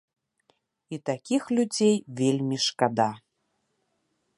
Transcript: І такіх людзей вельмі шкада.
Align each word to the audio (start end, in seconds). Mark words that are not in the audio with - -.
І 0.95 0.99
такіх 1.11 1.43
людзей 1.59 1.95
вельмі 2.23 2.57
шкада. 2.71 3.11